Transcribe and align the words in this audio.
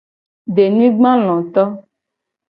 Denyigbaloto. 0.55 1.63